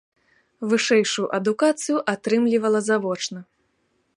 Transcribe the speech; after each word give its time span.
Вышэйшую 0.69 1.27
адукацыю 1.39 1.97
атрымлівала 2.15 2.79
завочна. 2.89 3.39